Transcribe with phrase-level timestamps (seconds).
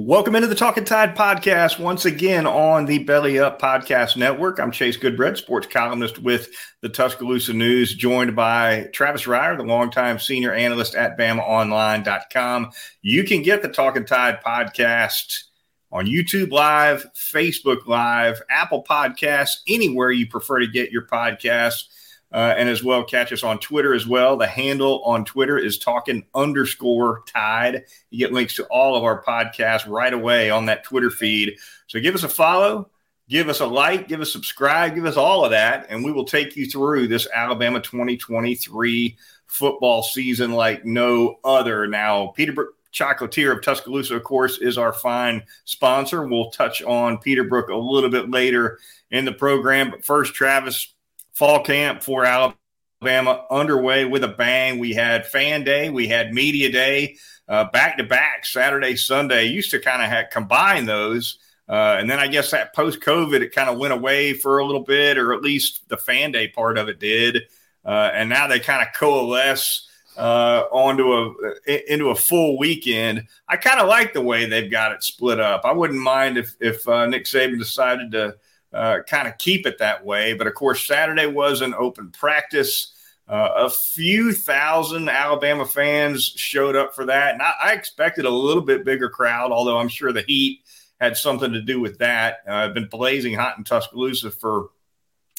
[0.00, 4.60] Welcome into the Talking Tide podcast once again on the Belly Up Podcast Network.
[4.60, 6.50] I'm Chase Goodbread, sports columnist with
[6.82, 12.70] the Tuscaloosa News, joined by Travis Reier, the longtime senior analyst at BamaOnline.com.
[13.02, 15.42] You can get the Talking Tide podcast
[15.90, 21.88] on YouTube Live, Facebook Live, Apple Podcasts, anywhere you prefer to get your podcasts
[22.32, 24.36] uh, and as well catch us on Twitter as well.
[24.36, 27.84] The handle on Twitter is talking underscore tide.
[28.10, 31.56] You get links to all of our podcasts right away on that Twitter feed.
[31.86, 32.90] So give us a follow,
[33.28, 36.24] give us a like, give us subscribe, give us all of that, and we will
[36.24, 41.86] take you through this Alabama 2023 football season like no other.
[41.86, 46.26] Now, Peterbrooke Chocolatier of Tuscaloosa, of course, is our fine sponsor.
[46.26, 48.78] We'll touch on Peterbrooke a little bit later
[49.10, 49.90] in the program.
[49.90, 50.94] But first, Travis,
[51.38, 54.80] fall camp for Alabama underway with a bang.
[54.80, 59.44] We had fan day, we had media day, back to back Saturday, Sunday.
[59.44, 61.38] Used to kind of combine those.
[61.68, 64.66] Uh, and then I guess that post COVID, it kind of went away for a
[64.66, 67.44] little bit, or at least the fan day part of it did.
[67.84, 69.86] Uh, and now they kind of coalesce
[70.16, 73.28] uh, onto a into a full weekend.
[73.46, 75.60] I kind of like the way they've got it split up.
[75.64, 78.36] I wouldn't mind if if uh, Nick Saban decided to
[78.72, 80.34] uh, kind of keep it that way.
[80.34, 82.94] But of course, Saturday was an open practice.
[83.28, 87.34] Uh, a few thousand Alabama fans showed up for that.
[87.34, 90.62] And I, I, expected a little bit bigger crowd, although I'm sure the heat
[90.98, 92.38] had something to do with that.
[92.48, 94.70] Uh, I've been blazing hot in Tuscaloosa for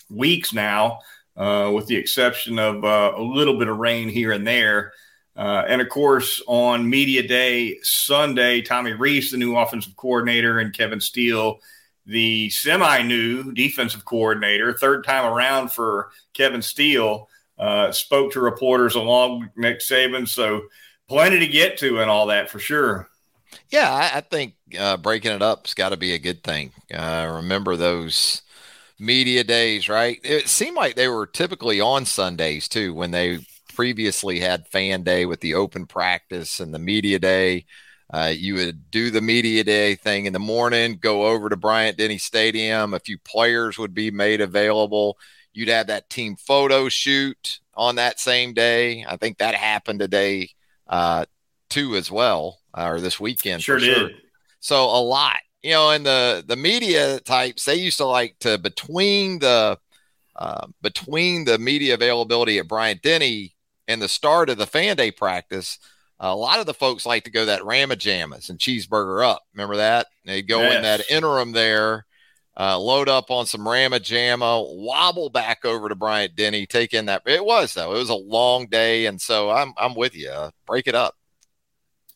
[0.07, 1.00] weeks now,
[1.35, 4.94] uh, with the exception of uh, a little bit of rain here and there.
[5.35, 10.73] Uh, and of course, on Media Day Sunday, Tommy Rees, the new offensive coordinator, and
[10.73, 11.59] Kevin Steele
[12.09, 18.96] the semi new defensive coordinator, third time around for Kevin Steele, uh, spoke to reporters
[18.96, 20.28] along with Nick Saban.
[20.28, 20.64] So
[21.08, 23.09] plenty to get to and all that for sure.
[23.69, 26.72] Yeah, I, I think uh, breaking it up's got to be a good thing.
[26.94, 28.42] Uh, remember those
[29.00, 30.19] media days, right?
[30.24, 35.25] It seemed like they were typically on Sundays too, when they previously had fan day
[35.25, 37.66] with the open practice and the media day.
[38.12, 41.97] Uh, you would do the media day thing in the morning, go over to Bryant
[41.97, 42.94] Denny Stadium.
[42.94, 45.18] A few players would be made available.
[45.53, 49.06] You'd have that team photo shoot on that same day.
[49.08, 50.50] I think that happened today
[50.88, 51.25] uh,
[51.69, 53.62] too, as well, uh, or this weekend.
[53.62, 53.96] Sure did.
[53.96, 54.09] Sure.
[54.59, 58.58] So a lot, you know, and the the media types they used to like to
[58.58, 59.78] between the
[60.36, 63.56] uh, between the media availability at Bryant Denny
[63.88, 65.78] and the start of the fan day practice
[66.19, 69.44] a lot of the folks like to go that Rama Jama's and cheeseburger up.
[69.53, 70.07] Remember that?
[70.25, 70.75] They go yes.
[70.75, 72.06] in that interim there,
[72.59, 77.06] uh, load up on some Rama Jama, wobble back over to Bryant Denny, take in
[77.06, 77.22] that.
[77.25, 77.96] It was though.
[77.96, 80.30] It was a long day, and so I'm I'm with you.
[80.30, 81.16] Uh, break it up.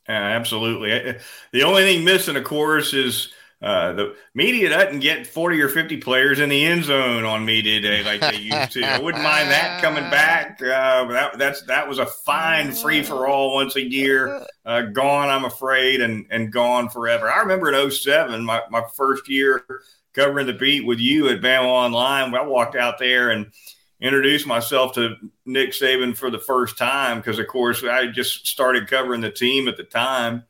[0.09, 1.17] Yeah, absolutely.
[1.53, 3.31] The only thing missing, of course, is
[3.63, 7.79] uh, the media doesn't get 40 or 50 players in the end zone on media
[7.79, 8.85] day like they used to.
[8.85, 10.61] I wouldn't mind that coming back.
[10.61, 14.45] Uh, that, that's, that was a fine free for all once a year.
[14.65, 17.29] Uh, gone, I'm afraid, and, and gone forever.
[17.29, 19.65] I remember in 07, my, my first year
[20.13, 22.33] covering the beat with you at Bama Online.
[22.33, 23.51] I walked out there and
[23.99, 25.15] introduced myself to
[25.45, 29.67] Nick Saban for the first time because, of course, I just started covering the team
[29.67, 30.45] at the time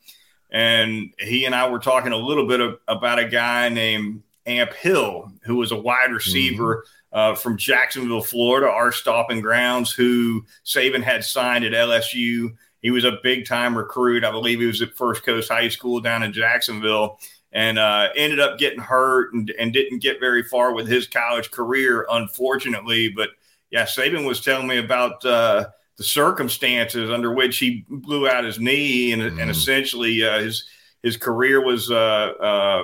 [0.54, 4.72] and he and I were talking a little bit of, about a guy named Amp
[4.74, 7.34] Hill, who was a wide receiver mm-hmm.
[7.34, 12.54] uh, from Jacksonville, Florida, our stopping grounds, who Saban had signed at LSU.
[12.84, 14.24] He was a big time recruit.
[14.24, 17.20] I believe he was at First Coast High School down in Jacksonville
[17.52, 21.50] and uh, ended up getting hurt and, and didn't get very far with his college
[21.50, 23.10] career, unfortunately.
[23.10, 23.30] But
[23.72, 25.26] yeah, Saban was telling me about.
[25.26, 25.66] Uh,
[25.98, 29.42] the circumstances under which he blew out his knee and, mm.
[29.42, 30.66] and essentially uh, his
[31.04, 32.84] his career was uh, uh,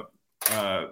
[0.52, 0.88] uh,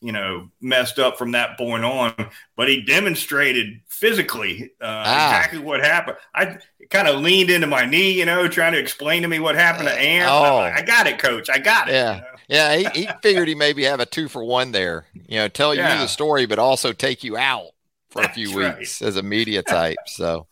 [0.00, 2.14] you know messed up from that point on.
[2.56, 5.36] But he demonstrated physically uh, ah.
[5.36, 6.16] exactly what happened.
[6.34, 6.58] I
[6.90, 9.88] kind of leaned into my knee, you know, trying to explain to me what happened
[9.88, 10.30] to Amp.
[10.30, 10.56] Oh.
[10.56, 11.48] I, I got it, coach.
[11.48, 11.92] I got it.
[11.92, 12.14] Yeah.
[12.14, 12.26] You know?
[12.48, 15.06] Yeah, he, he figured he maybe have a two for one there.
[15.14, 15.94] You know, tell yeah.
[15.94, 17.68] you the story, but also take you out
[18.10, 19.08] for a few That's weeks right.
[19.08, 19.96] as a media type.
[20.06, 20.46] So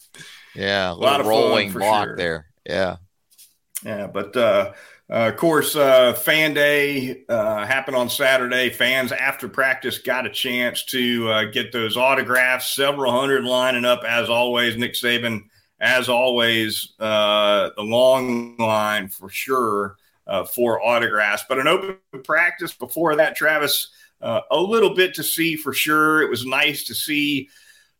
[0.54, 2.16] Yeah, a, a lot of rolling block sure.
[2.16, 2.46] there.
[2.66, 2.96] Yeah.
[3.84, 4.72] Yeah, but uh,
[5.10, 8.70] uh, of course, uh, fan day uh, happened on Saturday.
[8.70, 12.74] Fans after practice got a chance to uh, get those autographs.
[12.76, 14.76] Several hundred lining up as always.
[14.76, 15.44] Nick Saban,
[15.80, 19.96] as always, uh, the long line for sure
[20.26, 21.44] uh, for autographs.
[21.48, 23.88] But an open practice before that, Travis,
[24.20, 26.22] a little bit to see for sure.
[26.22, 27.48] It was nice to see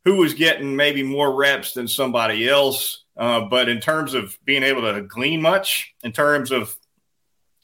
[0.05, 3.05] who was getting maybe more reps than somebody else.
[3.17, 6.77] but in terms of being able to glean much, in terms of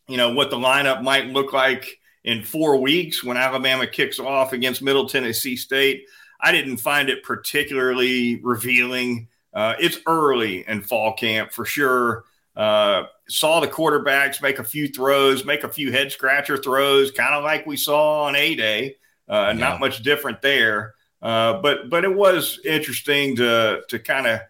[0.09, 4.53] you know, what the lineup might look like in four weeks when Alabama kicks off
[4.53, 6.05] against Middle Tennessee State.
[6.41, 9.29] I didn't find it particularly revealing.
[9.55, 12.25] Uh, it's early in fall camp for sure.
[12.55, 17.35] Uh, saw the quarterbacks make a few throws, make a few head scratcher throws, kind
[17.35, 18.97] of like we saw on A Day.
[19.29, 19.53] Uh, yeah.
[19.53, 20.95] Not much different there,
[21.27, 24.41] uh, but but it was interesting to to kind of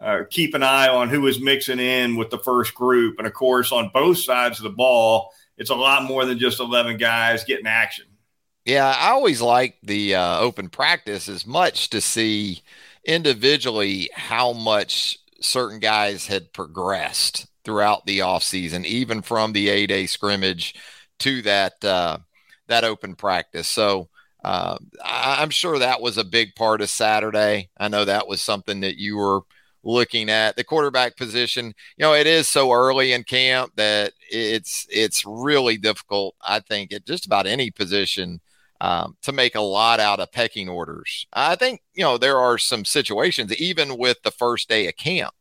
[0.00, 3.18] uh, keep an eye on who was mixing in with the first group.
[3.18, 6.58] And of course, on both sides of the ball, it's a lot more than just
[6.58, 8.06] 11 guys getting action.
[8.64, 12.62] Yeah, I always like the uh, open practice as much to see
[13.04, 20.06] individually how much certain guys had progressed throughout the offseason, even from the A day
[20.06, 20.74] scrimmage
[21.20, 22.18] to that uh,
[22.66, 23.68] that open practice.
[23.68, 24.08] So
[24.44, 27.70] uh, I'm sure that was a big part of Saturday.
[27.78, 29.40] I know that was something that you were
[29.82, 31.66] looking at the quarterback position.
[31.96, 36.34] You know, it is so early in camp that it's it's really difficult.
[36.42, 38.40] I think at just about any position
[38.80, 41.26] um, to make a lot out of pecking orders.
[41.32, 45.34] I think you know there are some situations even with the first day of camp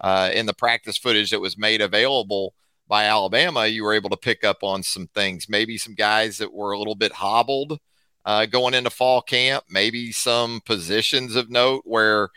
[0.00, 2.54] uh, in the practice footage that was made available
[2.86, 3.66] by Alabama.
[3.66, 5.48] You were able to pick up on some things.
[5.48, 7.80] Maybe some guys that were a little bit hobbled.
[8.24, 12.30] Uh, going into fall camp, maybe some positions of note where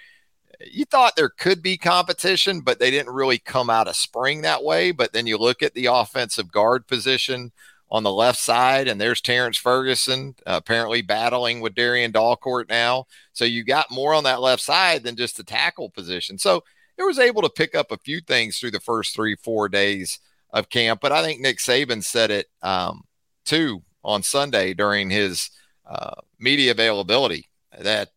[0.59, 4.63] you thought there could be competition, but they didn't really come out of spring that
[4.63, 4.91] way.
[4.91, 7.51] But then you look at the offensive guard position
[7.89, 13.05] on the left side, and there's Terrence Ferguson uh, apparently battling with Darrian Dalcourt now.
[13.33, 16.37] So you got more on that left side than just the tackle position.
[16.37, 16.63] So
[16.97, 20.19] it was able to pick up a few things through the first three, four days
[20.51, 20.99] of camp.
[21.01, 23.03] But I think Nick Saban said it um,
[23.45, 25.49] too on Sunday during his
[25.87, 27.47] uh, media availability
[27.79, 28.09] that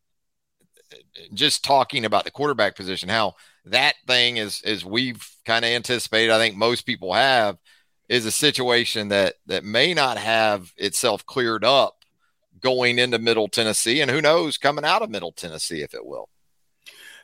[1.34, 3.34] just talking about the quarterback position, how
[3.66, 7.58] that thing is, as we've kind of anticipated, I think most people have,
[8.08, 12.04] is a situation that that may not have itself cleared up
[12.60, 16.28] going into Middle Tennessee, and who knows coming out of Middle Tennessee if it will.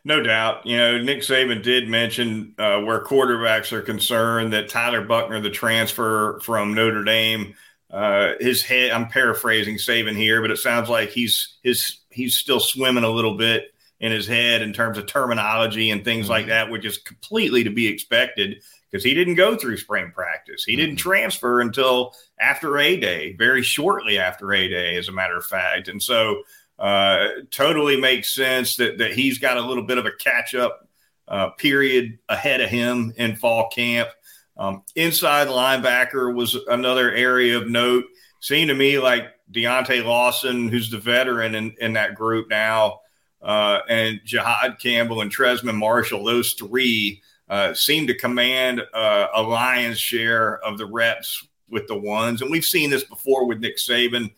[0.05, 0.65] No doubt.
[0.65, 5.51] You know, Nick Saban did mention uh, where quarterbacks are concerned that Tyler Buchner, the
[5.51, 7.57] transfer from Notre Dame,
[7.97, 8.91] uh, his head.
[8.91, 13.39] I'm paraphrasing Saban here, but it sounds like he's his he's still swimming a little
[13.39, 16.33] bit in his head in terms of terminology and things mm-hmm.
[16.33, 20.63] like that, which is completely to be expected because he didn't go through spring practice.
[20.63, 20.81] He mm-hmm.
[20.81, 25.47] didn't transfer until after A Day, very shortly after A Day, as a matter of
[25.47, 25.89] fact.
[25.89, 26.43] And so,
[26.79, 30.87] uh, totally makes sense that that he's got a little bit of a catch up
[31.29, 34.11] uh, period ahead of him in fall camp.
[34.59, 38.05] Um, inside linebacker was another area of note.
[38.41, 43.01] Seemed to me like Deontae Lawson, who's the veteran in, in that group now,
[43.43, 49.43] uh, and Jihaad Campbell and Trezmen Marshall, those three uh, seem to command uh, a
[49.43, 52.43] lion's share of the reps with the ones.
[52.43, 54.33] And we've seen this before with Nick Saban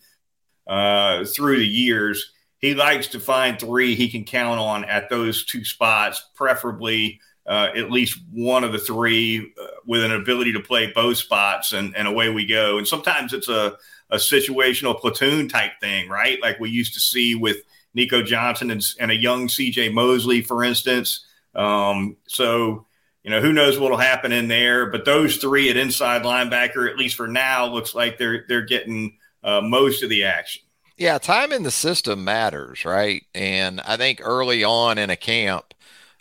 [0.67, 2.33] uh, through the years.
[2.59, 7.71] He likes to find three he can count on at those two spots, preferably uh,
[7.75, 11.97] at least one of the three uh, with an ability to play both spots, and,
[11.97, 12.77] and away we go.
[12.77, 13.75] And sometimes it's a,
[14.11, 16.39] a situational platoon type thing, right?
[16.41, 17.57] Like we used to see with
[17.95, 21.25] Nico Johnson and, and a young CJ Mosley, for instance.
[21.55, 22.85] Um, so,
[23.23, 24.91] you know, who knows what'll happen in there?
[24.91, 29.17] But those three at inside linebacker, at least for now, looks like they're they're getting
[29.43, 30.61] uh, most of the action.
[30.97, 33.23] Yeah, time in the system matters, right?
[33.33, 35.73] And I think early on in a camp,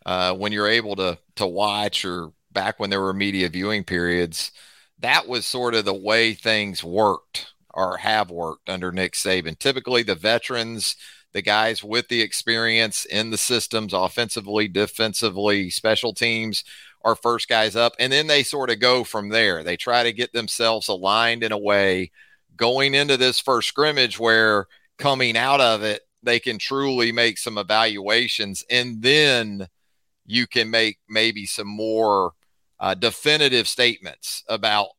[0.06, 4.52] uh, when you're able to to watch, or back when there were media viewing periods,
[4.98, 9.58] that was sort of the way things worked or have worked under Nick Saban.
[9.58, 10.96] Typically, the veterans
[11.32, 16.64] the guys with the experience in the systems, offensively, defensively, special teams
[17.04, 17.94] are first guys up.
[17.98, 19.62] And then they sort of go from there.
[19.62, 22.10] They try to get themselves aligned in a way
[22.56, 24.66] going into this first scrimmage where
[24.98, 28.64] coming out of it, they can truly make some evaluations.
[28.68, 29.68] And then
[30.28, 32.32] you can make maybe some more
[32.78, 34.90] uh, definitive statements about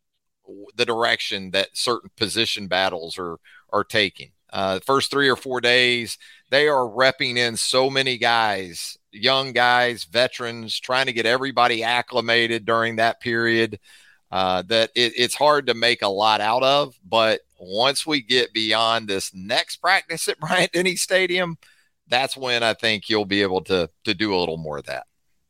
[0.75, 3.37] the direction that certain position battles are
[3.71, 6.17] are taking uh, first three or four days,
[6.49, 12.65] they are repping in so many guys young guys, veterans, trying to get everybody acclimated
[12.65, 13.79] during that period.
[14.31, 16.93] Uh, that it, it's hard to make a lot out of.
[17.03, 21.57] But once we get beyond this next practice at Bryant Denny Stadium,
[22.07, 25.07] that's when I think you'll be able to to do a little more of that.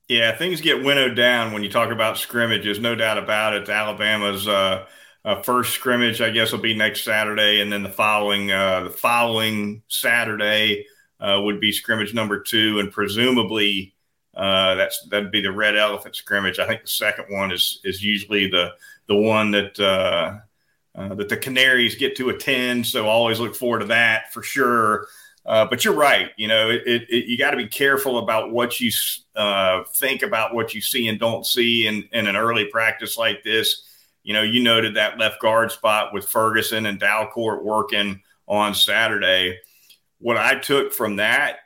[0.09, 2.79] Yeah, things get winnowed down when you talk about scrimmages.
[2.79, 3.69] No doubt about it.
[3.69, 4.87] Alabama's uh,
[5.23, 8.89] uh, first scrimmage, I guess, will be next Saturday, and then the following uh, the
[8.89, 10.87] following Saturday
[11.19, 13.93] uh, would be scrimmage number two, and presumably
[14.33, 16.57] uh, that's that'd be the Red Elephant scrimmage.
[16.57, 18.71] I think the second one is is usually the
[19.07, 20.39] the one that uh,
[20.95, 22.87] that the Canaries get to attend.
[22.87, 25.05] So always look forward to that for sure.
[25.49, 26.29] Uh, but you're right.
[26.37, 28.91] You know, it, it, you got to be careful about what you
[29.35, 33.43] uh, think about what you see and don't see in, in an early practice like
[33.43, 33.81] this.
[34.21, 39.57] You know, you noted that left guard spot with Ferguson and Dalcourt working on Saturday.
[40.19, 41.61] What I took from that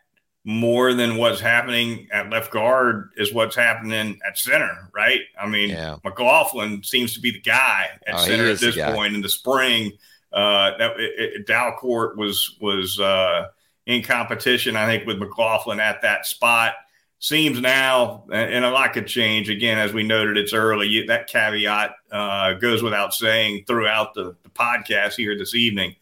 [0.46, 5.20] more than what's happening at left guard is what's happening at center, right?
[5.38, 5.98] I mean, yeah.
[6.06, 9.92] McLaughlin seems to be the guy at oh, center at this point in the spring.
[10.32, 13.50] Uh, that it, it, Dalcourt was was uh,
[13.86, 16.74] in competition, I think, with McLaughlin at that spot.
[17.20, 19.50] Seems now, and a lot could change.
[19.50, 21.06] Again, as we noted, it's early.
[21.08, 25.96] That caveat uh, goes without saying throughout the, the podcast here this evening.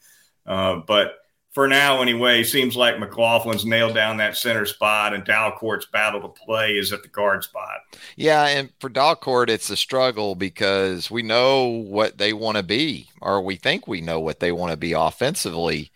[0.48, 1.20] Uh, but
[1.52, 6.30] for now, anyway, seems like McLaughlin's nailed down that center spot, and Dalcourt's battle to
[6.30, 7.82] play is at the guard spot.
[8.16, 13.10] Yeah, and for Dalcourt, it's a struggle because we know what they want to be,
[13.22, 15.92] or we think we know what they want to be offensively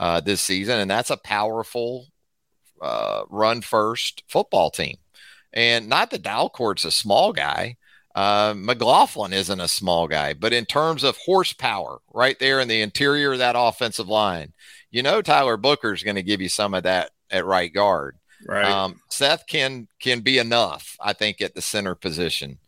[0.00, 2.06] uh, this season, and that's a powerful
[2.80, 4.96] uh, run first football team.
[5.52, 7.76] And not that Dalcourt's a small guy.
[8.14, 12.80] Uh, McLaughlin isn't a small guy, but in terms of horsepower, right there in the
[12.80, 14.52] interior of that offensive line,
[14.90, 18.16] you know Tyler Booker is going to give you some of that at right guard.
[18.46, 18.64] Right.
[18.64, 22.58] Um, Seth can can be enough, I think, at the center position.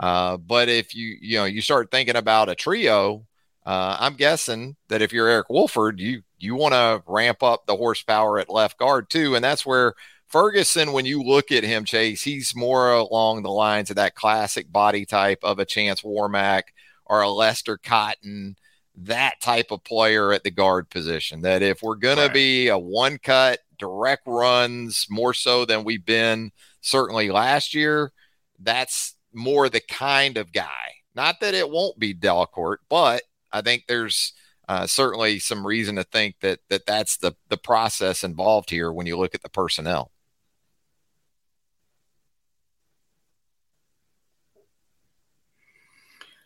[0.00, 3.26] Uh, but if you you know you start thinking about a trio,
[3.68, 7.76] uh, I'm guessing that if you're Eric Wolford, you you want to ramp up the
[7.76, 9.92] horsepower at left guard too, and that's where
[10.26, 14.72] Ferguson, when you look at him, Chase, he's more along the lines of that classic
[14.72, 16.62] body type of a Chance Warmack
[17.04, 18.56] or a Lester Cotton,
[18.96, 21.42] that type of player at the guard position.
[21.42, 22.28] That if we're going right.
[22.28, 28.12] to be a one cut, direct runs more so than we've been certainly last year,
[28.58, 30.94] that's more the kind of guy.
[31.14, 34.32] Not that it won't be Dalcourt, but I think there's
[34.68, 39.06] uh, certainly some reason to think that that that's the the process involved here when
[39.06, 40.12] you look at the personnel.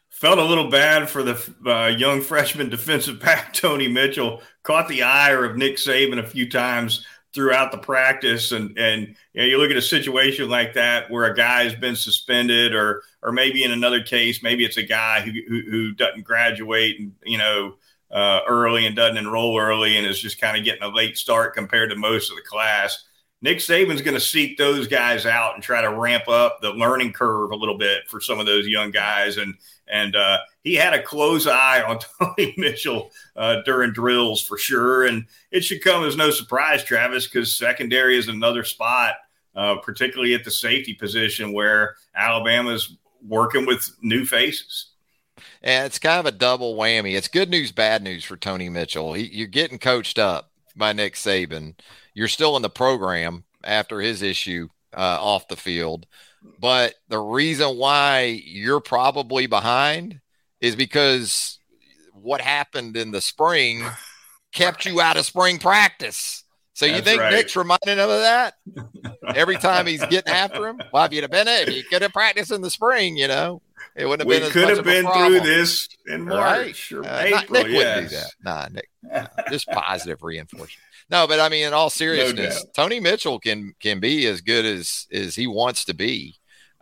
[0.09, 4.41] Felt a little bad for the uh, young freshman defensive back Tony Mitchell.
[4.63, 7.05] Caught the ire of Nick Saban a few times
[7.35, 11.25] throughout the practice, and and you, know, you look at a situation like that where
[11.25, 15.21] a guy has been suspended, or or maybe in another case, maybe it's a guy
[15.21, 17.75] who who, who doesn't graduate, and you know
[18.13, 21.55] uh, early and doesn't enroll early and is just kind of getting a late start
[21.55, 23.05] compared to most of the class.
[23.41, 27.13] Nick Saban's going to seek those guys out and try to ramp up the learning
[27.13, 29.37] curve a little bit for some of those young guys.
[29.39, 29.55] And
[29.89, 35.07] and uh, he had a close eye on Tony Mitchell uh, during drills for sure.
[35.07, 39.15] And it should come as no surprise, Travis, because secondary is another spot,
[39.55, 44.89] uh, particularly at the safety position where Alabama's working with new faces.
[45.63, 47.17] And it's kind of a double whammy.
[47.17, 49.15] It's good news, bad news for Tony Mitchell.
[49.15, 51.75] He, you're getting coached up by Nick Saban.
[52.15, 56.07] You're still in the program after his issue uh, off the field.
[56.59, 60.21] But the reason why you're probably behind
[60.63, 61.59] is because
[62.15, 63.85] what happened in the spring
[64.53, 66.45] kept you out of spring practice.
[66.75, 67.33] So you That's think right.
[67.33, 68.55] Nick's reminding him of that
[69.35, 70.81] every time he's getting after him?
[70.91, 73.29] Well, if you'd have been it, if you could have practiced in the spring, you
[73.29, 73.61] know,
[73.95, 74.47] it wouldn't have we been.
[74.47, 76.99] We could have been through this in March right.
[76.99, 77.63] or uh, April.
[77.63, 77.77] Nick yes.
[77.77, 78.33] wouldn't do that.
[78.43, 80.79] Nah, Nick, just positive reinforcement.
[81.11, 84.65] No, but I mean, in all seriousness, no Tony Mitchell can can be as good
[84.65, 86.37] as as he wants to be.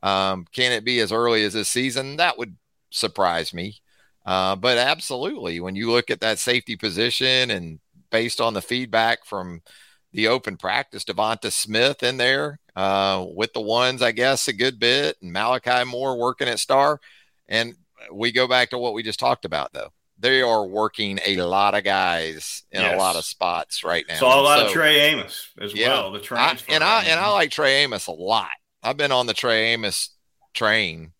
[0.04, 2.16] Um, can it be as early as this season?
[2.16, 2.56] That would
[2.90, 3.76] surprise me.
[4.26, 7.80] Uh, but absolutely, when you look at that safety position and
[8.10, 9.62] based on the feedback from
[10.12, 14.78] the open practice, Devonta Smith in there uh, with the ones, I guess, a good
[14.78, 17.00] bit, and Malachi Moore working at Star.
[17.48, 17.74] And
[18.12, 19.92] we go back to what we just talked about, though.
[20.18, 22.94] They are working a lot of guys in yes.
[22.94, 24.16] a lot of spots right now.
[24.16, 26.12] Saw a lot so, of Trey Amos as yeah, well.
[26.12, 28.50] The I, and I and I like Trey Amos a lot.
[28.82, 30.10] I've been on the Trey Amos
[30.52, 31.12] train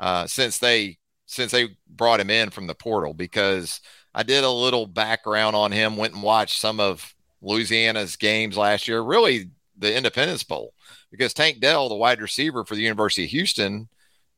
[0.00, 0.97] uh, since they
[1.28, 3.80] since they brought him in from the portal because
[4.14, 5.96] I did a little background on him.
[5.96, 9.00] Went and watched some of Louisiana's games last year.
[9.02, 10.72] Really the Independence Bowl
[11.10, 13.88] because Tank Dell, the wide receiver for the University of Houston,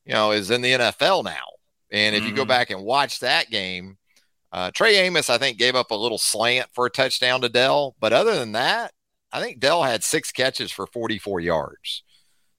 [0.05, 1.47] you know, is in the NFL now.
[1.93, 2.31] And if mm-hmm.
[2.31, 2.49] you go mm-hmm.
[2.49, 3.97] back and watch that game,
[4.53, 7.95] uh, Trey Amos, I think, gave up a little slant for a touchdown to Dell.
[8.01, 8.93] But other than that,
[9.33, 12.03] I think Dell had six catches for 44 yards.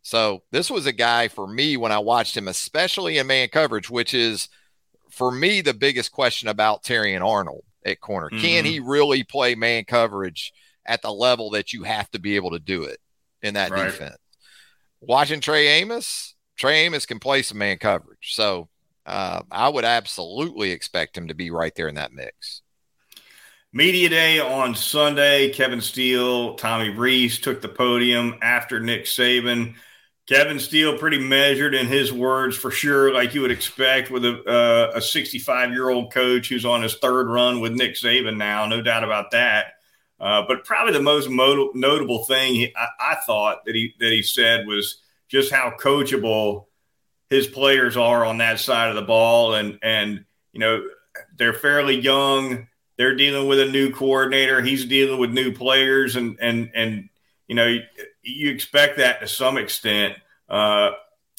[0.01, 3.89] So this was a guy for me when I watched him, especially in man coverage,
[3.89, 4.49] which is
[5.09, 8.29] for me the biggest question about Terrion Arnold at corner.
[8.29, 8.41] Mm-hmm.
[8.41, 10.53] Can he really play man coverage
[10.85, 12.99] at the level that you have to be able to do it
[13.41, 13.85] in that right.
[13.85, 14.17] defense?
[15.01, 18.33] Watching Trey Amos, Trey Amos can play some man coverage.
[18.35, 18.69] So
[19.05, 22.61] uh, I would absolutely expect him to be right there in that mix.
[23.73, 25.49] Media day on Sunday.
[25.49, 29.75] Kevin Steele, Tommy Rees took the podium after Nick Saban.
[30.31, 34.41] Kevin Steele pretty measured in his words for sure, like you would expect with a
[34.49, 38.65] uh, a 65 year old coach who's on his third run with Nick Saban now,
[38.65, 39.73] no doubt about that.
[40.21, 44.13] Uh, but probably the most mo- notable thing he, I, I, thought that he that
[44.13, 46.67] he said was just how coachable
[47.29, 50.23] his players are on that side of the ball, and and
[50.53, 50.81] you know
[51.35, 52.69] they're fairly young.
[52.95, 54.61] They're dealing with a new coordinator.
[54.61, 57.09] He's dealing with new players, and and and
[57.49, 57.79] you know
[58.23, 60.15] you expect that to some extent.
[60.49, 60.91] Uh,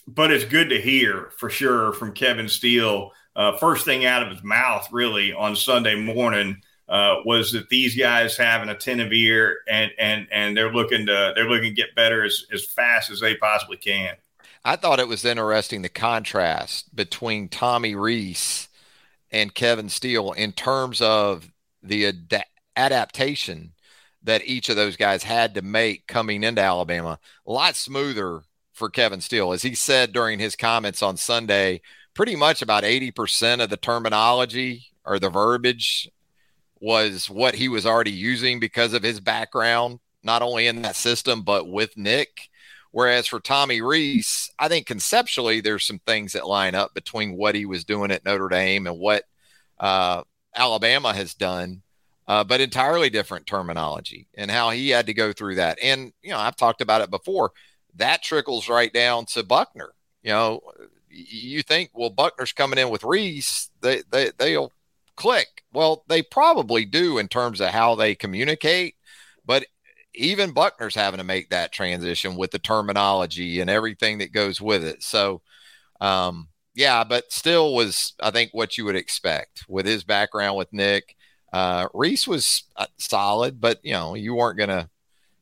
[0.07, 3.13] but it's good to hear for sure from Kevin Steele.
[3.37, 7.97] Uh, first thing out of his mouth, really, on Sunday morning uh, was that these
[7.97, 11.95] guys have an attentive ear and and and they're looking to they're looking to get
[11.95, 14.15] better as, as fast as they possibly can.
[14.65, 18.69] I thought it was interesting the contrast between Tommy Rees
[19.31, 21.51] and Kevin Steele in terms of
[21.83, 22.45] the ad-
[22.77, 23.72] adaptation
[24.25, 27.19] that each of those guys had to make coming into Alabama.
[27.47, 29.53] A lot smoother for Kevin Steele.
[29.53, 31.81] As he said during his comments on Sunday,
[32.15, 36.11] pretty much about 80% of the terminology or the verbiage
[36.81, 41.43] was what he was already using because of his background, not only in that system,
[41.43, 42.49] but with Nick.
[42.91, 47.55] Whereas for Tommy Rees, I think conceptually there's some things that line up between what
[47.55, 49.25] he was doing at Notre Dame and what
[49.81, 50.23] uh,
[50.55, 51.83] Alabama has done,
[52.29, 55.79] uh, but entirely different terminology and how he had to go through that.
[55.83, 57.53] And, you know, I've talked about it before.
[57.97, 59.93] That trickles right down to Buchner.
[60.23, 60.61] You know,
[61.11, 64.73] you think, well, Buchner's coming in with Rees, they, they, they'll
[65.17, 65.63] click.
[65.73, 68.95] Well, they probably do in terms of how they communicate,
[69.45, 69.67] but
[70.15, 74.85] even Buchner's having to make that transition with the terminology and everything that goes with
[74.85, 75.03] it.
[75.03, 75.43] So,
[76.01, 80.73] um, yeah, but still was, I think, what you would expect with his background with
[80.73, 81.17] Nick.
[81.53, 84.89] Uh, Rees was uh, solid, but you know, you weren't gonna,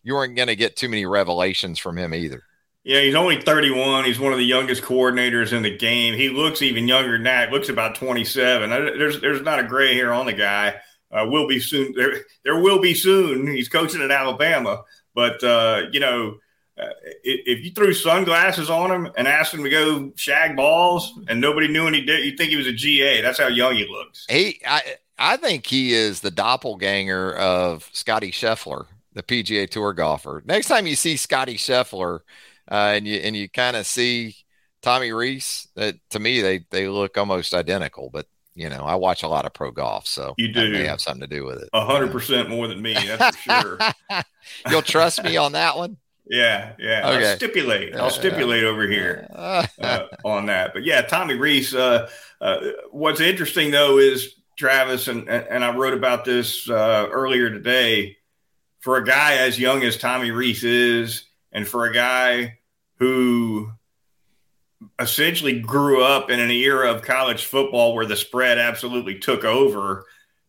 [0.03, 2.43] you weren't gonna get too many revelations from him either.
[2.83, 4.05] Yeah, he's only 31.
[4.05, 6.15] He's one of the youngest coordinators in the game.
[6.15, 7.53] He looks even younger than that.
[7.53, 8.71] Looks about 27.
[8.71, 10.77] There's there's not a gray hair on the guy.
[11.13, 11.93] Uh, will be soon.
[11.95, 13.47] There, there will be soon.
[13.47, 16.37] He's coaching at Alabama, but uh, you know,
[16.81, 16.89] uh,
[17.23, 21.69] if you threw sunglasses on him and asked him to go shag balls, and nobody
[21.69, 23.21] knew any, did, you think he was a GA.
[23.21, 24.25] That's how young he looks.
[24.31, 24.83] He, I,
[25.21, 30.43] I think he is the doppelganger of Scotty Scheffler, the PGA Tour golfer.
[30.47, 32.21] Next time you see Scotty Scheffler
[32.71, 34.35] uh, and you and you kind of see
[34.81, 39.23] Tommy Rees, That to me they they look almost identical, but you know I watch
[39.23, 41.69] a lot of pro golf, so you do may have something to do with it.
[41.75, 43.79] A hundred percent more than me, that's for sure.
[44.71, 45.99] You'll trust me on that one.
[46.27, 47.11] Yeah, yeah.
[47.11, 47.29] Okay.
[47.29, 47.95] I'll stipulate.
[47.95, 49.67] I'll stipulate over here uh,
[50.25, 50.73] on that.
[50.73, 51.75] But yeah, Tommy Rees.
[51.75, 52.09] Uh,
[52.41, 58.19] uh, what's interesting though is Travis, and and I wrote about this uh, earlier today.
[58.81, 62.59] For a guy as young as Tommy Rees is, and for a guy
[62.97, 63.73] who
[64.99, 70.05] essentially grew up in an era of college football where the spread absolutely took over.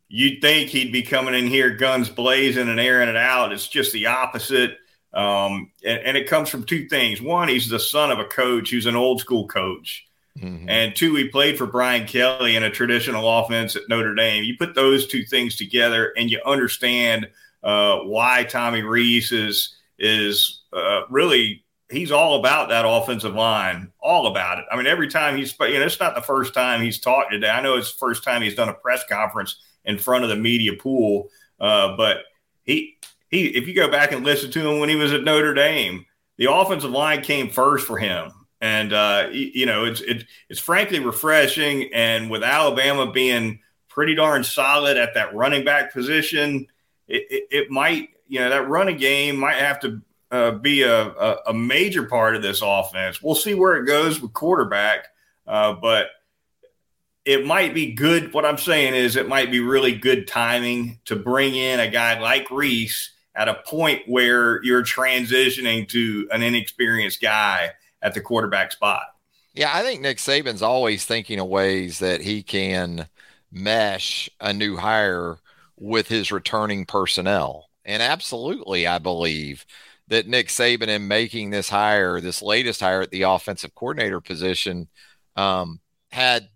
[0.10, 3.54] You'd think he'd be coming in here guns blazing and airing it out.
[3.54, 4.78] It's just the opposite.
[5.14, 7.22] Um, and, and, it comes from two things.
[7.22, 10.08] One, he's the son of a coach who's an old school coach.
[10.40, 10.70] Mm-hmm.
[10.70, 14.44] And two, he played for Brian Kelly in a traditional offense at Notre Dame.
[14.44, 17.28] You put those two things together and you understand
[17.64, 24.28] uh, why Tommy Rees is, is uh, really he's all about that offensive line, all
[24.28, 24.66] about it.
[24.72, 27.50] I mean, every time he's, you know, it's not the first time he's talked today.
[27.50, 30.36] I know it's the first time he's done a press conference in front of the
[30.36, 32.24] media pool, uh, but
[32.64, 32.98] he,
[33.30, 36.06] he, if you go back and listen to him when he was at Notre Dame,
[36.38, 38.32] the offensive line came first for him.
[38.62, 41.92] And, uh, you know, it's, it, it's frankly refreshing.
[41.94, 46.68] And with Alabama being pretty darn solid at that running back position,
[47.08, 51.08] it, it, it might, you know, that running game might have to uh, be a,
[51.08, 53.22] a, a, major part of this offense.
[53.22, 55.08] We'll see where it goes with quarterback,
[55.46, 56.08] uh, but
[57.26, 58.34] it might be good.
[58.34, 62.18] What I'm saying is, it might be really good timing to bring in a guy
[62.20, 67.72] like Rees at a point where you're transitioning to an inexperienced guy
[68.02, 69.04] at the quarterback spot.
[69.54, 73.08] Yeah, I think Nick Saban's always thinking of ways that he can
[73.52, 75.40] mesh a new hire
[75.78, 77.70] with his returning personnel.
[77.84, 79.66] And absolutely, I believe
[80.08, 84.88] that Nick Saban, in making this hire, this latest hire at the offensive coordinator position,
[85.36, 85.80] um,
[86.12, 86.50] had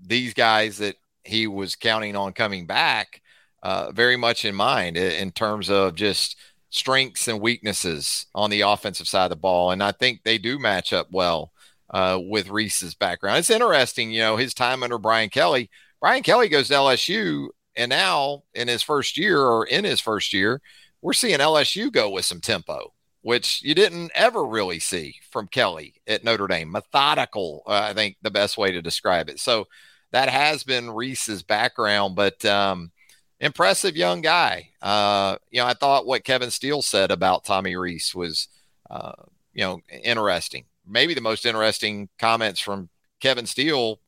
[0.00, 3.22] these guys that he was counting on coming back
[3.62, 6.36] uh, very much in mind in terms of just
[6.72, 9.70] strengths and weaknesses on the offensive side of the ball.
[9.70, 11.52] And I think they do match up well
[11.90, 13.38] uh, with Rees's background.
[13.38, 15.70] It's interesting, you know, his time under Brian Kelly.
[16.00, 20.32] Brian Kelly goes to LSU, and now in his first year or in his first
[20.32, 20.60] year,
[21.02, 25.94] we're seeing LSU go with some tempo, which you didn't ever really see from Kelly
[26.06, 26.72] at Notre Dame.
[26.72, 29.38] Methodical, uh, I think the best way to describe it.
[29.38, 29.66] So
[30.12, 32.92] that has been Rees's background, but um,
[33.42, 34.70] impressive young guy.
[34.80, 38.48] Uh, you know, I thought what Kevin Steele said about Tommy Rees was,
[38.88, 39.12] uh,
[39.52, 40.64] you know, interesting.
[40.86, 42.88] Maybe the most interesting comments from
[43.20, 44.00] Kevin Steele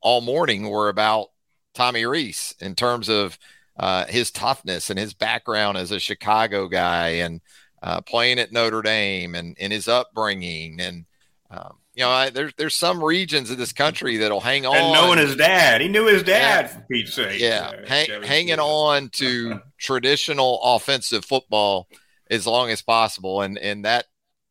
[0.00, 1.28] all morning were about
[1.72, 3.38] Tommy Rees in terms of
[3.78, 7.40] uh, his toughness and his background as a Chicago guy and
[7.82, 11.06] uh, playing at Notre Dame and, and his upbringing and
[11.50, 14.76] um, you know, I, there's there's some regions of this country that'll hang on.
[14.76, 17.40] And knowing his dad, he knew his dad yeah, for Pete's sake.
[17.40, 21.88] Yeah, uh, hang, hanging on to traditional offensive football
[22.30, 24.06] as long as possible, and and that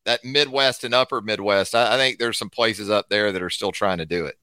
[0.06, 3.50] that Midwest and Upper Midwest, I, I think there's some places up there that are
[3.50, 4.38] still trying to do it.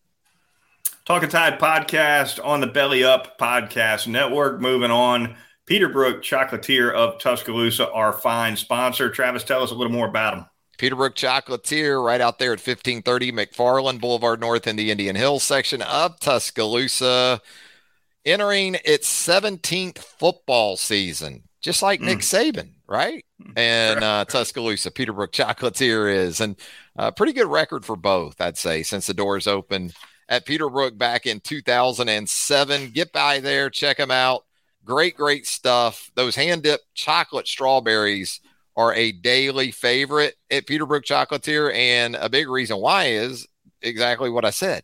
[1.06, 4.62] Talking Tide podcast on the Belly Up Podcast Network.
[4.62, 5.36] Moving on,
[5.66, 9.10] Peterbrooke Chocolatier of Tuscaloosa, our fine sponsor.
[9.10, 10.46] Travis, tell us a little more about him.
[10.82, 15.84] Peterbrooke Chocolatier, right out there at 1530 McFarland Boulevard North in the Indian Hills section
[15.84, 17.40] of Tuscaloosa,
[18.26, 22.06] entering its 17th football season, just like mm.
[22.06, 23.24] Nick Saban, right?
[23.40, 23.54] Mm.
[23.56, 26.56] And uh, Tuscaloosa, Peterbrooke Chocolatier is, and
[26.98, 29.94] a uh, pretty good record for both, I'd say, since the doors opened
[30.28, 32.90] at Peterbrooke back in 2007.
[32.90, 34.46] Get by there, check them out.
[34.84, 36.10] Great, great stuff.
[36.16, 38.42] Those hand dipped chocolate strawberries
[38.76, 41.74] are a daily favorite at Peterbrooke Chocolatier.
[41.74, 43.48] And a big reason why is
[43.82, 44.84] exactly what I said.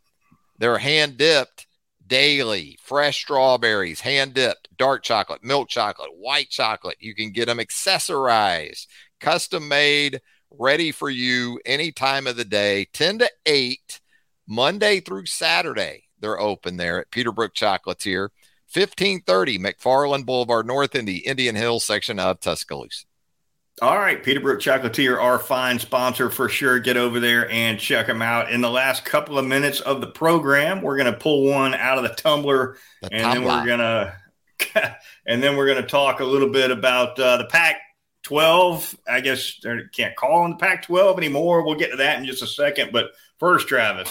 [0.59, 1.67] They're hand dipped
[2.07, 6.97] daily, fresh strawberries, hand dipped, dark chocolate, milk chocolate, white chocolate.
[6.99, 8.87] You can get them accessorized,
[9.19, 13.99] custom made, ready for you any time of the day, 10 to 8,
[14.47, 16.03] Monday through Saturday.
[16.19, 18.29] They're open there at Peterbrooke Chocolatier,
[18.73, 23.06] 1530 McFarland Boulevard North in the Indian Hills section of Tuscaloosa.
[23.79, 26.79] All right, Peterbrooke Chocolatier, our fine sponsor for sure.
[26.79, 28.49] Get over there and check them out.
[28.49, 31.99] In the last couple of minutes of the program, we're going to pull one out
[31.99, 33.79] of the tumbler, the and then we're going
[34.73, 38.95] to, and then we're going to talk a little bit about uh, the Pac-12.
[39.07, 41.63] I guess they can't call them the Pac-12 anymore.
[41.63, 42.91] We'll get to that in just a second.
[42.91, 44.09] But first, Travis,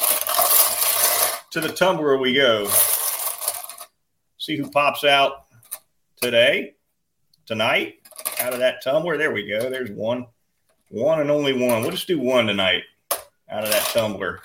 [1.51, 2.71] to the tumbler we go.
[4.39, 5.47] See who pops out
[6.23, 6.77] today,
[7.47, 8.06] tonight
[8.47, 9.19] out of that tumbler.
[9.19, 9.69] There we go.
[9.69, 10.27] There's one,
[10.89, 11.83] one and only one.
[11.83, 12.85] We'll just do one tonight
[13.51, 14.41] out of that tumbler.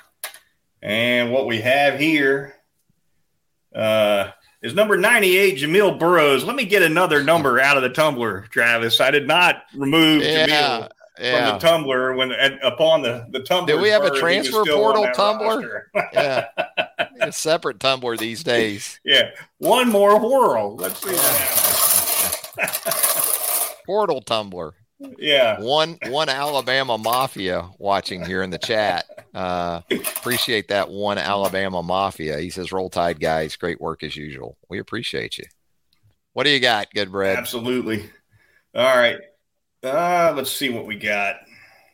[0.82, 2.56] And what we have here
[3.76, 4.32] uh,
[4.64, 6.44] is number 98, Jamil Burroughs.
[6.44, 9.00] Let me get another number out of the tumbler, Travis.
[9.00, 11.52] I did not remove yeah, Jamil yeah.
[11.52, 13.76] from the tumbler when at, upon the, the tumbler.
[13.76, 15.92] Do we have a transfer portal tumbler?
[16.14, 16.48] yeah.
[17.22, 19.00] A separate tumbler these days.
[19.06, 19.32] Yeah.
[19.60, 20.76] One more whirl.
[20.76, 21.12] Let's see
[23.86, 24.74] portal tumbler.
[25.17, 25.60] Yeah.
[25.60, 29.06] One one Alabama Mafia watching here in the chat.
[29.34, 32.39] Uh, appreciate that one Alabama Mafia.
[32.39, 33.56] He says, "Roll Tide, guys.
[33.56, 34.58] Great work as usual.
[34.70, 35.46] We appreciate you."
[36.34, 37.38] What do you got, Goodbread?
[37.38, 38.10] Absolutely.
[38.74, 39.17] All right.
[39.84, 41.38] Uh, let's see what we got.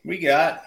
[0.03, 0.63] We got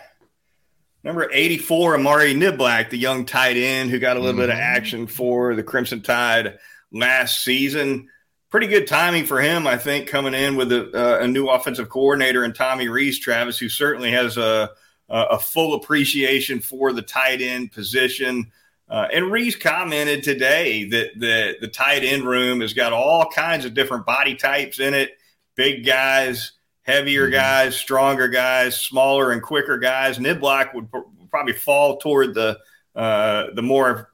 [1.04, 4.40] number 84, Amari Niblack, the young tight end who got a little mm-hmm.
[4.40, 4.76] bit of mm-hmm.
[4.76, 6.58] action for the Crimson Tide
[6.92, 8.08] last season
[8.50, 11.88] pretty good timing for him, I think, coming in with a, uh, a new offensive
[11.88, 14.70] coordinator and Tommy Rees, Travis, who certainly has a,
[15.08, 18.50] a full appreciation for the tight end position.
[18.88, 23.64] Uh, and Rees commented today that the, the tight end room has got all kinds
[23.64, 25.16] of different body types in it
[25.54, 27.34] big guys, heavier mm-hmm.
[27.34, 30.18] guys, stronger guys, smaller and quicker guys.
[30.18, 30.88] Niblack would
[31.30, 32.58] probably fall toward the,
[32.96, 34.10] uh, the more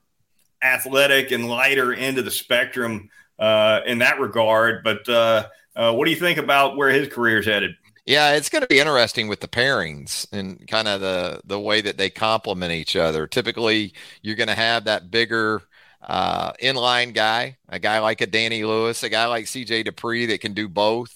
[0.62, 4.82] athletic and lighter end of the spectrum uh, in that regard.
[4.84, 7.76] But uh, uh, what do you think about where his career is headed?
[8.06, 11.80] Yeah, it's going to be interesting with the pairings and kind of the the way
[11.80, 13.26] that they complement each other.
[13.26, 15.62] Typically, you're going to have that bigger
[16.02, 20.40] uh, inline guy, a guy like a Danny Lewis, a guy like CJ Dippre that
[20.40, 21.12] can do both.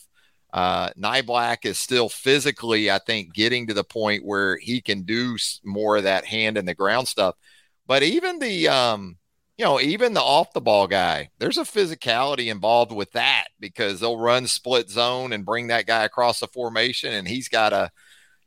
[0.52, 5.36] Uh, Niblack is still physically, I think, getting to the point where he can do
[5.64, 7.36] more of that hand in the ground stuff.
[7.86, 9.16] But even the, um,
[9.60, 14.00] you know, even the off the ball guy, there's a physicality involved with that because
[14.00, 17.90] they'll run split zone and bring that guy across the formation, and he's got a,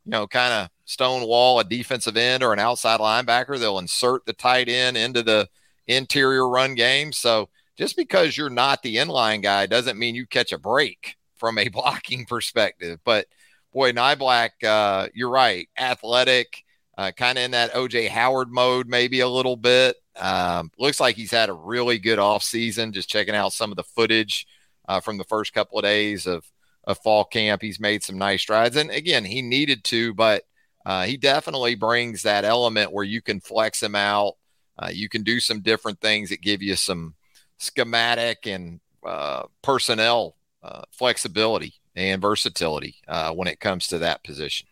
[0.05, 3.59] you know, kind of stonewall a defensive end or an outside linebacker.
[3.59, 5.47] They'll insert the tight end into the
[5.85, 7.11] interior run game.
[7.11, 7.47] So
[7.77, 11.67] just because you're not the inline guy doesn't mean you catch a break from a
[11.69, 12.99] blocking perspective.
[13.03, 13.27] But
[13.71, 15.69] boy, Niblack, uh, you're right.
[15.77, 16.63] Athletic,
[16.97, 19.97] uh, kind of in that OJ Howard mode, maybe a little bit.
[20.19, 22.93] Um, looks like he's had a really good off season.
[22.93, 24.47] Just checking out some of the footage
[24.87, 26.45] uh, from the first couple of days of
[26.85, 27.61] of fall camp.
[27.61, 30.43] He's made some nice strides, and again, he needed to, but
[30.85, 34.35] uh, he definitely brings that element where you can flex him out.
[34.77, 37.15] Uh, you can do some different things that give you some
[37.57, 44.67] schematic and uh, personnel uh, flexibility and versatility uh, when it comes to that position.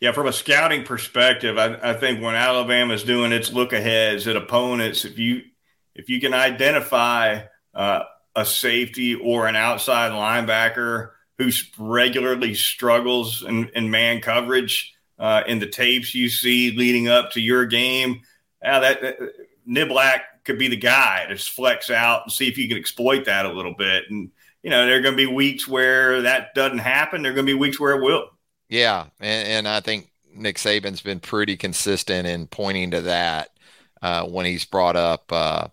[0.00, 4.36] Yeah, from a scouting perspective, I, I think when Alabama's doing its look aheads at
[4.36, 5.42] opponents, if you
[5.94, 7.42] if you can identify
[7.74, 8.02] uh,
[8.34, 15.58] a safety or an outside linebacker who regularly struggles in, in man coverage uh, in
[15.58, 18.22] the tapes you see leading up to your game,
[18.64, 19.16] uh, that, that
[19.68, 23.46] Niblack could be the guy to flex out and see if you can exploit that
[23.46, 24.04] a little bit.
[24.10, 24.30] And
[24.62, 27.22] you know, there are going to be weeks where that doesn't happen.
[27.22, 28.28] There are going to be weeks where it will.
[28.72, 33.50] Yeah, and, and I think Nick Saban's been pretty consistent in pointing to that
[34.00, 35.68] uh, when he's brought up uh,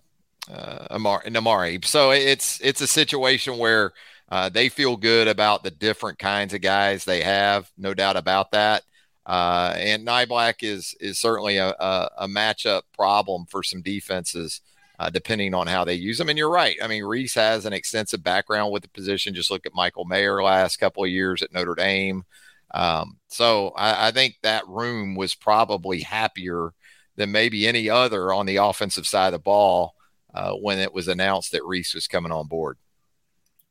[0.52, 1.80] uh, Amari.
[1.84, 3.94] So it's it's a situation where
[4.28, 8.52] uh, they feel good about the different kinds of guys they have, no doubt about
[8.52, 8.84] that.
[9.26, 14.60] Uh, and Niblack is is certainly a, a, a matchup problem for some defenses
[15.00, 16.28] uh, depending on how they use them.
[16.28, 16.76] And you're right.
[16.84, 19.34] I mean, Rees has an extensive background with the position.
[19.34, 22.26] Just look at Michael Mayer last couple of years at Notre Dame.
[22.72, 26.72] Um, so I, I, think that room was probably happier
[27.16, 29.96] than maybe any other on the offensive side of the ball
[30.34, 32.78] uh, when it was announced that Rees was coming on board.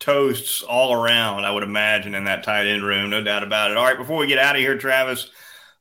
[0.01, 3.77] Toasts all around, I would imagine, in that tight end room, no doubt about it.
[3.77, 5.31] All right, before we get out of here, Travis,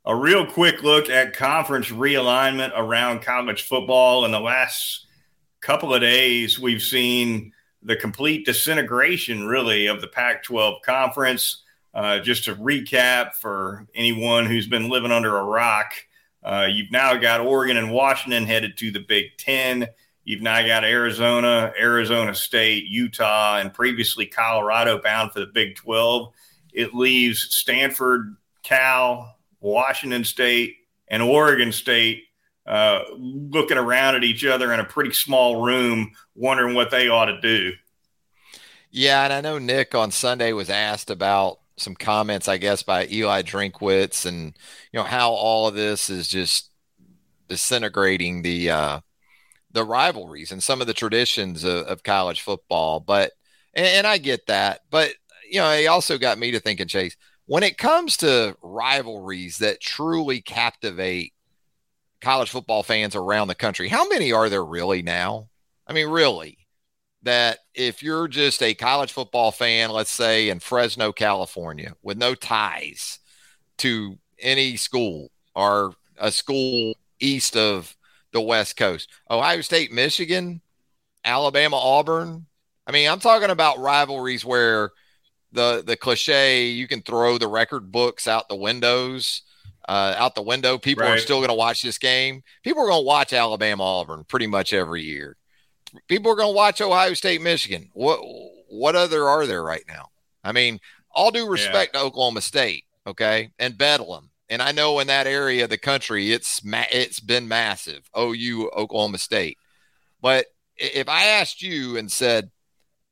[0.05, 5.07] a real quick look at conference realignment around college football in the last
[5.59, 7.51] couple of days, we've seen
[7.83, 11.63] the complete disintegration, really, of the Pac 12 conference.
[11.97, 15.93] Uh, just to recap for anyone who's been living under a rock,
[16.43, 19.87] uh, you've now got Oregon and Washington headed to the Big Ten.
[20.23, 26.31] You've now got Arizona, Arizona State, Utah, and previously Colorado bound for the Big 12.
[26.71, 30.75] It leaves Stanford, Cal, Washington State,
[31.07, 32.25] and Oregon State
[32.67, 37.25] uh, looking around at each other in a pretty small room, wondering what they ought
[37.25, 37.71] to do.
[38.91, 43.07] Yeah, and I know Nick on Sunday was asked about some comments, I guess, by
[43.07, 44.57] Eli Drinkwitz, and
[44.91, 46.71] you know how all of this is just
[47.47, 48.99] disintegrating the uh,
[49.71, 52.99] the rivalries and some of the traditions of, of college football.
[52.99, 53.31] But
[53.73, 55.13] and, and I get that, but
[55.49, 59.79] you know, he also got me to thinking, Chase, when it comes to rivalries that
[59.79, 61.33] truly captivate
[62.21, 63.89] college football fans around the country.
[63.89, 65.49] How many are there really now?
[65.85, 66.57] I mean, really,
[67.27, 72.35] that if you're just a college football fan, let's say in Fresno, California, with no
[72.35, 73.19] ties
[73.77, 77.95] to any school or a school east of
[78.31, 80.61] the West Coast, Ohio State, Michigan,
[81.23, 82.45] Alabama, Auburn.
[82.85, 84.91] I mean, I'm talking about rivalries where
[85.51, 89.43] the the cliche you can throw the record books out the windows
[89.87, 90.77] uh, out the window.
[90.77, 91.13] People right.
[91.13, 92.43] are still going to watch this game.
[92.63, 95.36] People are going to watch Alabama Auburn pretty much every year.
[96.07, 97.89] People are going to watch Ohio State Michigan.
[97.93, 98.19] What
[98.69, 100.09] what other are there right now?
[100.43, 100.79] I mean,
[101.11, 102.01] all due respect yeah.
[102.01, 104.29] to Oklahoma State, okay, and Bedlam.
[104.49, 108.09] And I know in that area of the country, it's ma- it's been massive.
[108.17, 109.57] OU Oklahoma State,
[110.21, 110.47] but
[110.77, 112.51] if I asked you and said,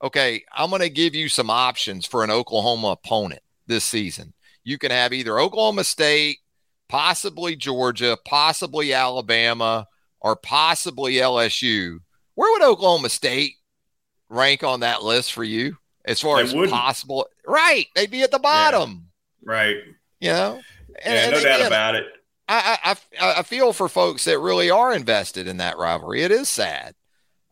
[0.01, 4.33] okay, I'm going to give you some options for an Oklahoma opponent this season.
[4.63, 6.39] You can have either Oklahoma State,
[6.87, 9.87] possibly Georgia, possibly Alabama,
[10.19, 11.99] or possibly LSU,
[12.35, 13.53] where would Oklahoma State
[14.29, 16.73] rank on that list for you as far they as wouldn't.
[16.73, 17.27] possible?
[17.45, 17.87] Right.
[17.95, 19.07] They'd be at the bottom.
[19.43, 19.51] Yeah.
[19.51, 19.77] Right.
[20.19, 20.61] You know?
[21.03, 22.05] And, yeah, no doubt about it.
[22.47, 26.21] I, I, I feel for folks that really are invested in that rivalry.
[26.21, 26.93] It is sad.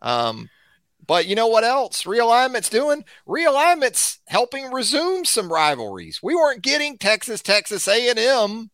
[0.02, 0.50] Um,
[1.06, 3.04] but you know what else realignment's doing?
[3.26, 6.22] Realignment's helping resume some rivalries.
[6.22, 8.70] We weren't getting Texas, Texas A&M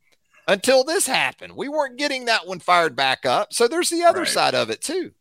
[0.47, 1.55] until this happened.
[1.55, 3.53] We weren't getting that one fired back up.
[3.53, 4.27] So there's the other right.
[4.27, 5.11] side of it too.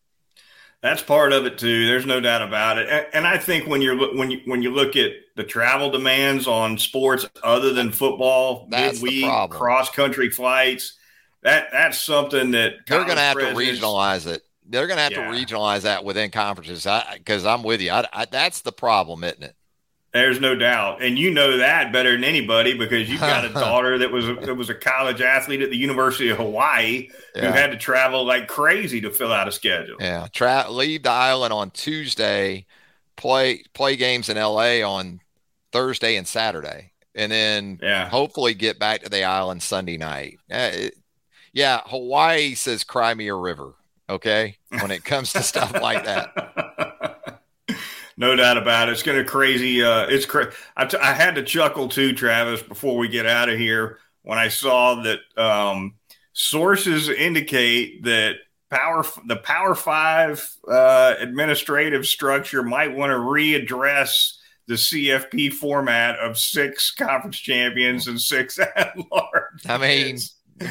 [0.82, 1.86] That's part of it too.
[1.86, 2.88] There's no doubt about it.
[2.88, 6.46] And, and, I think when you're when you when you look at the travel demands
[6.46, 10.96] on sports other than football, that's midweek, cross country flights,
[11.42, 14.42] that that's something that they're going to have to regionalize it.
[14.70, 15.30] They're going to have yeah.
[15.30, 16.86] to regionalize that within conferences.
[17.14, 17.90] Because I'm with you.
[17.90, 19.56] I, I, that's the problem, isn't it?
[20.12, 23.98] There's no doubt, and you know that better than anybody because you've got a daughter
[23.98, 27.46] that was a, that was a college athlete at the University of Hawaii yeah.
[27.46, 29.96] who had to travel like crazy to fill out a schedule.
[30.00, 32.64] Yeah, Tra- leave the island on Tuesday,
[33.16, 35.20] play play games in LA on
[35.72, 38.08] Thursday and Saturday, and then yeah.
[38.08, 40.38] hopefully get back to the island Sunday night.
[40.50, 40.94] Uh, it,
[41.52, 43.74] yeah, Hawaii says cry me a river.
[44.08, 46.87] Okay, when it comes to stuff like that.
[48.18, 48.92] No doubt about it.
[48.92, 49.80] It's going to crazy.
[49.80, 50.50] Uh, it's crazy.
[50.76, 54.38] I, t- I had to chuckle too, Travis, before we get out of here when
[54.38, 55.94] I saw that um,
[56.32, 58.38] sources indicate that
[58.70, 64.34] power the Power Five uh, administrative structure might want to readdress
[64.66, 69.64] the CFP format of six conference champions and six at large.
[69.68, 70.18] I mean,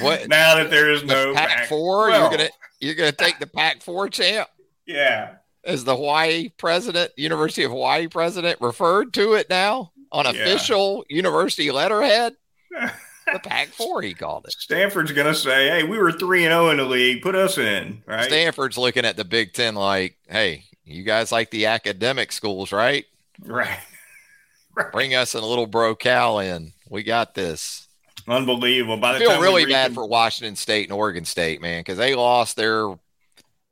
[0.02, 2.10] what now that there is no Pac four?
[2.10, 2.50] Well, you're gonna
[2.82, 4.50] you're gonna take the Pac four champ.
[4.86, 5.37] Yeah,
[5.68, 11.70] as the Hawaii president, University of Hawaii president, referred to it now on official university
[11.70, 12.34] letterhead.
[12.72, 14.54] the Pac Four, he called it.
[14.54, 17.22] Stanford's going to say, "Hey, we were three and zero oh in the league.
[17.22, 18.24] Put us in." Right?
[18.24, 23.06] Stanford's looking at the Big Ten like, "Hey, you guys like the academic schools, right?
[23.42, 23.80] Right.
[24.76, 24.92] right.
[24.92, 26.72] Bring us a little bro Cal in.
[26.90, 27.88] We got this."
[28.28, 28.98] Unbelievable.
[28.98, 32.14] By the I feel really bad for Washington State and Oregon State, man, because they
[32.14, 32.94] lost their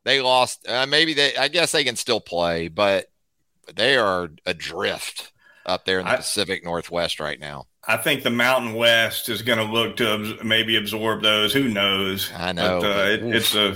[0.06, 0.66] they lost.
[0.68, 1.36] Uh, maybe they.
[1.36, 3.12] I guess they can still play, but
[3.76, 5.34] they are adrift
[5.66, 7.66] up there in the I, Pacific Northwest right now.
[7.88, 11.54] I think the Mountain West is going to look to maybe absorb those.
[11.54, 12.32] Who knows?
[12.34, 12.80] I know.
[12.82, 13.76] But, uh, it, it's a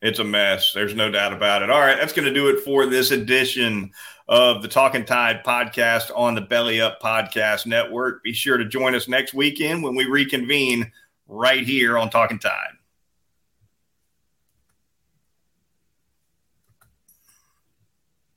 [0.00, 0.72] it's a mess.
[0.72, 1.70] There's no doubt about it.
[1.70, 3.92] All right, that's going to do it for this edition
[4.28, 8.22] of the Talking Tide podcast on the Belly Up Podcast Network.
[8.22, 10.92] Be sure to join us next weekend when we reconvene
[11.28, 12.74] right here on Talking Tide.